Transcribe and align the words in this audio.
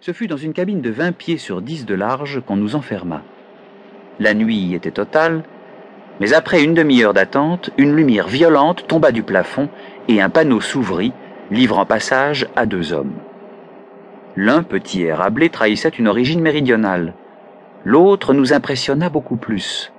Ce 0.00 0.12
fut 0.12 0.28
dans 0.28 0.36
une 0.36 0.52
cabine 0.52 0.80
de 0.80 0.90
20 0.90 1.10
pieds 1.10 1.38
sur 1.38 1.60
10 1.60 1.84
de 1.84 1.94
large 1.94 2.40
qu'on 2.46 2.54
nous 2.54 2.76
enferma. 2.76 3.22
La 4.20 4.32
nuit 4.32 4.72
était 4.72 4.92
totale, 4.92 5.42
mais 6.20 6.34
après 6.34 6.62
une 6.62 6.74
demi-heure 6.74 7.14
d'attente, 7.14 7.70
une 7.78 7.96
lumière 7.96 8.28
violente 8.28 8.86
tomba 8.86 9.10
du 9.10 9.24
plafond 9.24 9.68
et 10.06 10.22
un 10.22 10.30
panneau 10.30 10.60
s'ouvrit, 10.60 11.12
livrant 11.50 11.84
passage 11.84 12.46
à 12.54 12.64
deux 12.64 12.92
hommes. 12.92 13.14
L'un, 14.36 14.62
petit 14.62 15.02
et 15.02 15.12
rablé, 15.12 15.48
trahissait 15.50 15.88
une 15.88 16.06
origine 16.06 16.40
méridionale. 16.40 17.14
L'autre 17.84 18.34
nous 18.34 18.52
impressionna 18.52 19.08
beaucoup 19.08 19.36
plus. 19.36 19.92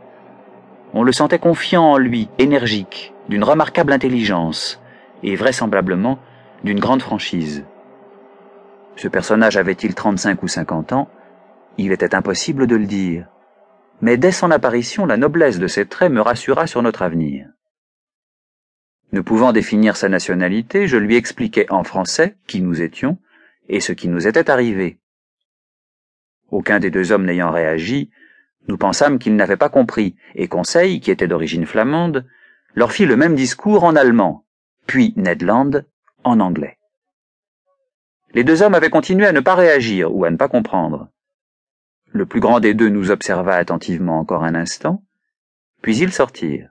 On 0.94 1.04
le 1.04 1.12
sentait 1.12 1.40
confiant 1.40 1.84
en 1.84 1.98
lui, 1.98 2.30
énergique, 2.40 3.14
d'une 3.28 3.44
remarquable 3.44 3.92
intelligence, 3.92 4.82
et 5.24 5.36
vraisemblablement 5.36 6.20
d'une 6.64 6.80
grande 6.80 7.02
franchise. 7.02 7.66
Ce 9.00 9.08
personnage 9.08 9.56
avait-il 9.56 9.96
35 9.96 10.44
ou 10.44 10.50
50 10.50 10.92
ans? 10.92 11.10
Il 11.78 11.94
était 11.94 12.14
impossible 12.14 12.68
de 12.68 12.76
le 12.76 12.86
dire. 12.86 13.30
Mais 14.02 14.18
dès 14.18 14.34
son 14.34 14.52
apparition, 14.52 15.06
la 15.06 15.16
noblesse 15.16 15.58
de 15.58 15.68
ses 15.68 15.86
traits 15.86 16.12
me 16.12 16.20
rassura 16.20 16.68
sur 16.68 16.82
notre 16.82 17.02
avenir. 17.02 17.48
Ne 19.14 19.22
pouvant 19.22 19.54
définir 19.54 19.96
sa 19.96 20.10
nationalité, 20.10 20.86
je 20.86 20.98
lui 20.98 21.16
expliquai 21.16 21.66
en 21.70 21.86
français 21.86 22.36
qui 22.46 22.60
nous 22.60 22.82
étions 22.82 23.18
et 23.70 23.80
ce 23.80 23.94
qui 23.94 24.10
nous 24.10 24.28
était 24.28 24.52
arrivé. 24.52 25.00
Aucun 26.52 26.80
des 26.80 26.92
deux 26.92 27.14
hommes 27.14 27.26
n'ayant 27.26 27.52
réagi, 27.52 28.12
nous 28.68 28.78
pensâmes 28.78 29.18
qu'ils 29.18 29.38
n'avaient 29.38 29.56
pas 29.56 29.70
compris, 29.70 30.18
et 30.36 30.50
Conseil, 30.50 31.00
qui 31.00 31.10
était 31.10 31.30
d'origine 31.30 31.66
flamande, 31.66 32.28
leur 32.76 32.92
fit 32.92 33.06
le 33.06 33.16
même 33.16 33.36
discours 33.36 33.86
en 33.86 33.96
allemand, 33.96 34.44
puis 34.88 35.14
Ned 35.16 35.42
Land 35.42 35.84
en 36.26 36.42
anglais. 36.42 36.79
Les 38.34 38.44
deux 38.44 38.62
hommes 38.62 38.76
avaient 38.76 38.90
continué 38.90 39.26
à 39.26 39.32
ne 39.32 39.40
pas 39.40 39.56
réagir 39.56 40.16
ou 40.16 40.24
à 40.24 40.30
ne 40.30 40.38
pas 40.38 40.48
comprendre. 40.48 41.10
Le 42.12 42.26
plus 42.26 42.40
grand 42.40 42.60
des 42.60 42.74
deux 42.74 42.90
nous 42.90 43.12
observa 43.12 43.56
attentivement 43.56 44.20
encore 44.20 44.44
un 44.44 44.56
instant, 44.56 45.04
puis 45.82 45.98
ils 45.98 46.14
sortirent. 46.14 46.70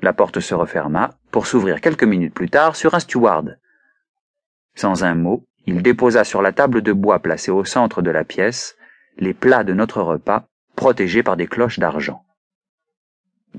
La 0.00 0.12
porte 0.12 0.40
se 0.40 0.54
referma 0.54 1.10
pour 1.30 1.46
s'ouvrir 1.46 1.80
quelques 1.80 2.04
minutes 2.04 2.34
plus 2.34 2.50
tard 2.50 2.76
sur 2.76 2.94
un 2.94 3.00
steward. 3.00 3.58
Sans 4.74 5.02
un 5.02 5.14
mot, 5.14 5.44
il 5.66 5.82
déposa 5.82 6.24
sur 6.24 6.42
la 6.42 6.52
table 6.52 6.82
de 6.82 6.92
bois 6.92 7.18
placée 7.18 7.50
au 7.50 7.64
centre 7.64 8.02
de 8.02 8.10
la 8.10 8.24
pièce 8.24 8.76
les 9.18 9.34
plats 9.34 9.64
de 9.64 9.74
notre 9.74 10.00
repas, 10.00 10.46
protégés 10.76 11.24
par 11.24 11.36
des 11.36 11.48
cloches 11.48 11.80
d'argent. 11.80 12.24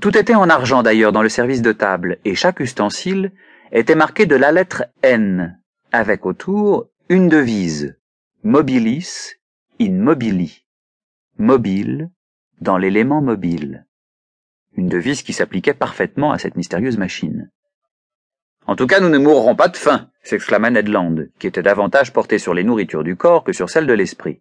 Tout 0.00 0.16
était 0.16 0.34
en 0.34 0.48
argent 0.48 0.82
d'ailleurs 0.82 1.12
dans 1.12 1.22
le 1.22 1.28
service 1.28 1.60
de 1.60 1.72
table, 1.72 2.18
et 2.24 2.34
chaque 2.34 2.60
ustensile 2.60 3.32
était 3.70 3.94
marqué 3.94 4.24
de 4.24 4.36
la 4.36 4.52
lettre 4.52 4.84
N 5.02 5.59
avec 5.92 6.26
autour 6.26 6.88
une 7.08 7.28
devise 7.28 7.96
Mobilis 8.42 9.34
in 9.80 9.92
mobili, 9.92 10.64
mobile 11.38 12.10
dans 12.60 12.78
l'élément 12.78 13.20
mobile. 13.20 13.86
Une 14.76 14.88
devise 14.88 15.22
qui 15.22 15.32
s'appliquait 15.32 15.74
parfaitement 15.74 16.32
à 16.32 16.38
cette 16.38 16.56
mystérieuse 16.56 16.96
machine. 16.96 17.50
En 18.66 18.76
tout 18.76 18.86
cas, 18.86 19.00
nous 19.00 19.08
ne 19.08 19.18
mourrons 19.18 19.56
pas 19.56 19.68
de 19.68 19.76
faim, 19.76 20.10
s'exclama 20.22 20.70
Ned 20.70 20.88
Land, 20.88 21.16
qui 21.38 21.46
était 21.46 21.62
davantage 21.62 22.12
porté 22.12 22.38
sur 22.38 22.54
les 22.54 22.64
nourritures 22.64 23.04
du 23.04 23.16
corps 23.16 23.44
que 23.44 23.52
sur 23.52 23.68
celles 23.68 23.86
de 23.86 23.92
l'esprit. 23.92 24.40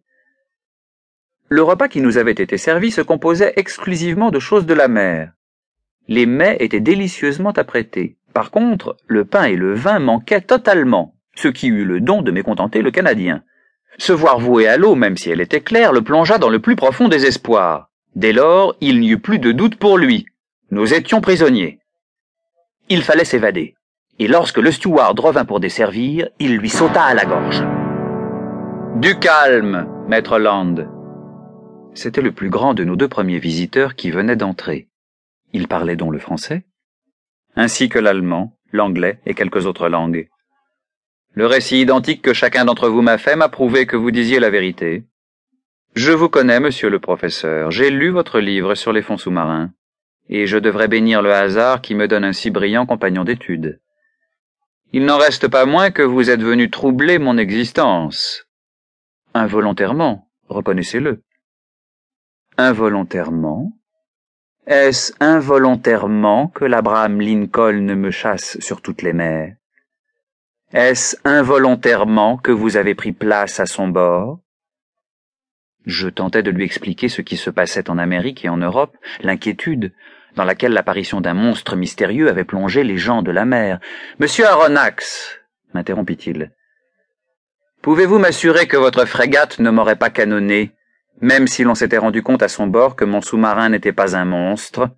Le 1.50 1.64
repas 1.64 1.88
qui 1.88 2.00
nous 2.00 2.18
avait 2.18 2.32
été 2.32 2.58
servi 2.58 2.92
se 2.92 3.02
composait 3.02 3.54
exclusivement 3.56 4.30
de 4.30 4.40
choses 4.40 4.66
de 4.66 4.74
la 4.74 4.88
mer. 4.88 5.34
Les 6.08 6.26
mets 6.26 6.58
étaient 6.60 6.80
délicieusement 6.80 7.52
apprêtés. 7.52 8.18
Par 8.34 8.52
contre, 8.52 8.98
le 9.08 9.26
pain 9.26 9.46
et 9.46 9.56
le 9.56 9.74
vin 9.74 10.00
manquaient 10.00 10.42
totalement, 10.42 11.19
ce 11.40 11.48
qui 11.48 11.68
eut 11.68 11.86
le 11.86 12.02
don 12.02 12.22
de 12.22 12.32
mécontenter 12.32 12.82
le 12.82 12.92
Canadien. 12.92 13.44
Se 13.98 14.12
voir 14.12 14.40
voué 14.40 14.68
à 14.68 14.78
l'eau, 14.78 14.96
même 14.96 15.18
si 15.18 15.30
elle 15.30 15.42
était 15.42 15.62
claire, 15.62 15.94
le 15.94 16.02
plongea 16.02 16.38
dans 16.38 16.50
le 16.50 16.60
plus 16.60 16.76
profond 16.76 17.08
désespoir. 17.08 17.90
Dès 18.16 18.34
lors, 18.34 18.76
il 18.82 19.00
n'y 19.00 19.12
eut 19.12 19.20
plus 19.20 19.40
de 19.40 19.52
doute 19.52 19.78
pour 19.78 19.98
lui. 19.98 20.26
Nous 20.72 20.94
étions 20.94 21.22
prisonniers. 21.22 21.80
Il 22.90 23.04
fallait 23.04 23.26
s'évader. 23.26 23.76
Et 24.20 24.28
lorsque 24.28 24.58
le 24.58 24.72
steward 24.72 25.18
revint 25.20 25.46
pour 25.46 25.62
desservir, 25.62 26.28
il 26.40 26.58
lui 26.58 26.70
sauta 26.70 27.04
à 27.04 27.14
la 27.14 27.24
gorge. 27.26 27.64
Du 28.98 29.18
calme, 29.18 29.88
maître 30.10 30.40
Land. 30.40 30.76
C'était 31.94 32.22
le 32.22 32.34
plus 32.34 32.50
grand 32.50 32.74
de 32.74 32.84
nos 32.84 32.98
deux 32.98 33.08
premiers 33.08 33.40
visiteurs 33.40 33.96
qui 33.96 34.12
venait 34.12 34.36
d'entrer. 34.36 34.90
Il 35.54 35.68
parlait 35.70 35.96
donc 35.96 36.12
le 36.12 36.20
français, 36.20 36.66
ainsi 37.56 37.88
que 37.88 38.00
l'allemand, 38.00 38.58
l'anglais 38.72 39.20
et 39.26 39.34
quelques 39.34 39.66
autres 39.66 39.88
langues. 39.88 40.28
Le 41.34 41.46
récit 41.46 41.82
identique 41.82 42.22
que 42.22 42.34
chacun 42.34 42.66
d'entre 42.66 42.90
vous 42.90 43.02
m'a 43.02 43.18
fait 43.18 43.36
m'a 43.36 43.50
prouvé 43.50 43.86
que 43.86 43.96
vous 43.96 44.12
disiez 44.12 44.40
la 44.40 44.50
vérité. 44.50 45.04
Je 45.96 46.12
vous 46.12 46.30
connais, 46.30 46.60
monsieur 46.60 46.90
le 46.90 47.00
professeur. 47.00 47.72
J'ai 47.72 47.90
lu 47.90 48.10
votre 48.10 48.40
livre 48.40 48.76
sur 48.76 48.94
les 48.94 49.02
fonds 49.02 49.18
sous-marins. 49.18 49.72
Et 50.28 50.48
je 50.48 50.58
devrais 50.58 50.88
bénir 50.88 51.22
le 51.22 51.34
hasard 51.34 51.82
qui 51.82 51.96
me 51.96 52.08
donne 52.08 52.24
un 52.24 52.34
si 52.34 52.52
brillant 52.52 52.86
compagnon 52.86 53.24
d'études. 53.24 53.80
Il 54.92 55.06
n'en 55.06 55.18
reste 55.18 55.48
pas 55.48 55.66
moins 55.66 55.92
que 55.92 56.02
vous 56.02 56.30
êtes 56.30 56.42
venu 56.42 56.70
troubler 56.70 57.20
mon 57.20 57.38
existence. 57.38 58.48
Involontairement, 59.34 60.28
reconnaissez-le. 60.48 61.22
Involontairement? 62.58 63.72
Est-ce 64.66 65.14
involontairement 65.20 66.48
que 66.48 66.66
l'Abraham 66.66 67.22
Lincoln 67.22 67.96
me 67.96 68.12
chasse 68.12 68.60
sur 68.60 68.82
toutes 68.82 69.02
les 69.02 69.14
mers? 69.14 69.59
Est-ce 70.72 71.18
involontairement 71.24 72.38
que 72.38 72.52
vous 72.52 72.78
avez 72.78 72.94
pris 72.94 73.12
place 73.12 73.60
à 73.60 73.66
son 73.66 73.88
bord? 73.88 74.40
Je 75.86 76.08
tentais 76.08 76.44
de 76.44 76.52
lui 76.52 76.64
expliquer 76.64 77.10
ce 77.10 77.24
qui 77.24 77.38
se 77.38 77.50
passait 77.50 77.90
en 77.90 77.98
Amérique 77.98 78.46
et 78.46 78.50
en 78.50 78.58
Europe, 78.58 78.96
l'inquiétude 79.22 79.94
dans 80.36 80.44
laquelle 80.44 80.74
l'apparition 80.74 81.22
d'un 81.22 81.34
monstre 81.34 81.76
mystérieux 81.76 82.30
avait 82.30 82.44
plongé 82.44 82.84
les 82.84 82.98
gens 82.98 83.24
de 83.24 83.32
la 83.32 83.46
mer. 83.46 83.80
Monsieur 84.20 84.46
Aronnax, 84.46 85.40
m'interrompit-il, 85.74 86.52
pouvez-vous 87.82 88.20
m'assurer 88.20 88.68
que 88.68 88.78
votre 88.78 89.06
frégate 89.06 89.58
ne 89.58 89.72
m'aurait 89.72 89.96
pas 89.96 90.12
canonné, 90.12 90.76
même 91.20 91.48
si 91.48 91.64
l'on 91.64 91.74
s'était 91.74 91.98
rendu 91.98 92.22
compte 92.22 92.44
à 92.44 92.48
son 92.48 92.68
bord 92.68 92.96
que 92.96 93.06
mon 93.06 93.22
sous-marin 93.22 93.70
n'était 93.70 93.92
pas 93.92 94.16
un 94.16 94.26
monstre? 94.26 94.92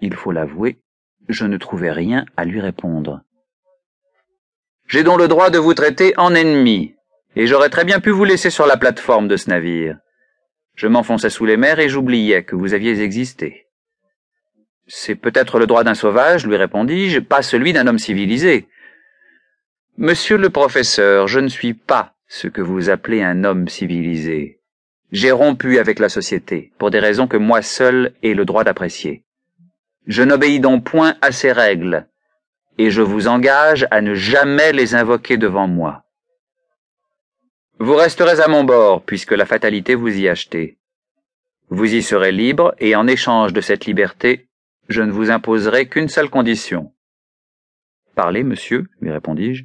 Il 0.00 0.14
faut 0.14 0.32
l'avouer, 0.32 0.80
je 1.28 1.46
ne 1.46 1.58
trouvais 1.58 1.92
rien 1.92 2.26
à 2.36 2.44
lui 2.44 2.60
répondre. 2.60 3.22
J'ai 4.90 5.04
donc 5.04 5.20
le 5.20 5.28
droit 5.28 5.50
de 5.50 5.58
vous 5.58 5.72
traiter 5.72 6.14
en 6.16 6.34
ennemi, 6.34 6.96
et 7.36 7.46
j'aurais 7.46 7.68
très 7.68 7.84
bien 7.84 8.00
pu 8.00 8.10
vous 8.10 8.24
laisser 8.24 8.50
sur 8.50 8.66
la 8.66 8.76
plateforme 8.76 9.28
de 9.28 9.36
ce 9.36 9.48
navire. 9.48 9.96
Je 10.74 10.88
m'enfonçais 10.88 11.30
sous 11.30 11.46
les 11.46 11.56
mers 11.56 11.78
et 11.78 11.88
j'oubliais 11.88 12.42
que 12.42 12.56
vous 12.56 12.74
aviez 12.74 13.00
existé. 13.00 13.68
C'est 14.88 15.14
peut-être 15.14 15.60
le 15.60 15.68
droit 15.68 15.84
d'un 15.84 15.94
sauvage, 15.94 16.44
lui 16.44 16.56
répondis-je, 16.56 17.20
pas 17.20 17.42
celui 17.42 17.72
d'un 17.72 17.86
homme 17.86 18.00
civilisé. 18.00 18.66
Monsieur 19.96 20.36
le 20.36 20.50
professeur, 20.50 21.28
je 21.28 21.38
ne 21.38 21.46
suis 21.46 21.74
pas 21.74 22.16
ce 22.26 22.48
que 22.48 22.60
vous 22.60 22.90
appelez 22.90 23.22
un 23.22 23.44
homme 23.44 23.68
civilisé. 23.68 24.58
J'ai 25.12 25.30
rompu 25.30 25.78
avec 25.78 26.00
la 26.00 26.08
société, 26.08 26.72
pour 26.78 26.90
des 26.90 26.98
raisons 26.98 27.28
que 27.28 27.36
moi 27.36 27.62
seul 27.62 28.12
ai 28.24 28.34
le 28.34 28.44
droit 28.44 28.64
d'apprécier. 28.64 29.22
Je 30.08 30.24
n'obéis 30.24 30.58
donc 30.58 30.82
point 30.82 31.14
à 31.22 31.30
ses 31.30 31.52
règles, 31.52 32.08
et 32.78 32.90
je 32.90 33.02
vous 33.02 33.28
engage 33.28 33.86
à 33.90 34.00
ne 34.00 34.14
jamais 34.14 34.72
les 34.72 34.94
invoquer 34.94 35.36
devant 35.36 35.68
moi. 35.68 36.04
Vous 37.78 37.94
resterez 37.94 38.40
à 38.40 38.48
mon 38.48 38.64
bord, 38.64 39.02
puisque 39.02 39.32
la 39.32 39.46
fatalité 39.46 39.94
vous 39.94 40.14
y 40.14 40.28
achetez. 40.28 40.78
Vous 41.70 41.94
y 41.94 42.02
serez 42.02 42.32
libre, 42.32 42.74
et 42.78 42.94
en 42.94 43.06
échange 43.06 43.52
de 43.52 43.60
cette 43.60 43.86
liberté, 43.86 44.48
je 44.88 45.02
ne 45.02 45.12
vous 45.12 45.30
imposerai 45.30 45.88
qu'une 45.88 46.08
seule 46.08 46.28
condition. 46.28 46.92
Parlez, 48.14 48.42
monsieur, 48.42 48.86
lui 49.00 49.10
répondis-je. 49.10 49.64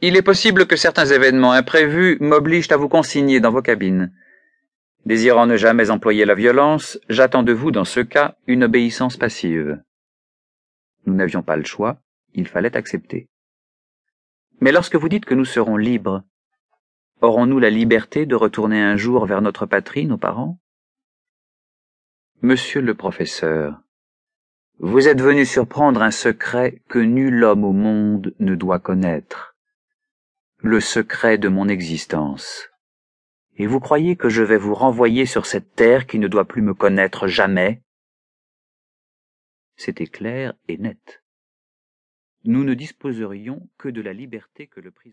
Il 0.00 0.16
est 0.16 0.22
possible 0.22 0.66
que 0.66 0.76
certains 0.76 1.06
événements 1.06 1.52
imprévus 1.52 2.18
m'obligent 2.20 2.70
à 2.70 2.76
vous 2.76 2.88
consigner 2.88 3.40
dans 3.40 3.50
vos 3.50 3.62
cabines. 3.62 4.12
Désirant 5.06 5.46
ne 5.46 5.56
jamais 5.56 5.90
employer 5.90 6.24
la 6.24 6.34
violence, 6.34 6.98
j'attends 7.08 7.42
de 7.42 7.52
vous, 7.52 7.70
dans 7.70 7.86
ce 7.86 8.00
cas, 8.00 8.36
une 8.46 8.64
obéissance 8.64 9.16
passive. 9.16 9.80
Nous 11.08 11.14
n'avions 11.14 11.42
pas 11.42 11.56
le 11.56 11.64
choix, 11.64 12.02
il 12.34 12.46
fallait 12.46 12.76
accepter. 12.76 13.30
Mais 14.60 14.72
lorsque 14.72 14.96
vous 14.96 15.08
dites 15.08 15.24
que 15.24 15.32
nous 15.32 15.46
serons 15.46 15.78
libres, 15.78 16.22
aurons-nous 17.22 17.58
la 17.58 17.70
liberté 17.70 18.26
de 18.26 18.34
retourner 18.34 18.82
un 18.82 18.98
jour 18.98 19.24
vers 19.24 19.40
notre 19.40 19.64
patrie, 19.64 20.04
nos 20.04 20.18
parents? 20.18 20.60
Monsieur 22.42 22.82
le 22.82 22.94
professeur, 22.94 23.80
vous 24.80 25.08
êtes 25.08 25.22
venu 25.22 25.46
surprendre 25.46 26.02
un 26.02 26.10
secret 26.10 26.82
que 26.90 26.98
nul 26.98 27.42
homme 27.42 27.64
au 27.64 27.72
monde 27.72 28.34
ne 28.38 28.54
doit 28.54 28.78
connaître, 28.78 29.56
le 30.58 30.78
secret 30.78 31.38
de 31.38 31.48
mon 31.48 31.68
existence. 31.68 32.68
Et 33.56 33.66
vous 33.66 33.80
croyez 33.80 34.16
que 34.16 34.28
je 34.28 34.42
vais 34.42 34.58
vous 34.58 34.74
renvoyer 34.74 35.24
sur 35.24 35.46
cette 35.46 35.74
terre 35.74 36.06
qui 36.06 36.18
ne 36.18 36.28
doit 36.28 36.44
plus 36.44 36.60
me 36.60 36.74
connaître 36.74 37.28
jamais? 37.28 37.82
C'était 39.78 40.08
clair 40.08 40.54
et 40.66 40.76
net. 40.76 41.22
Nous 42.44 42.64
ne 42.64 42.74
disposerions 42.74 43.68
que 43.78 43.88
de 43.88 44.00
la 44.00 44.12
liberté 44.12 44.66
que 44.66 44.80
le 44.80 44.90
prisonnier 44.90 45.06